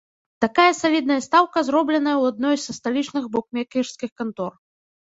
[0.45, 4.51] Такая салідная стаўка зробленая ў адной са сталічных букмекерскіх кантор.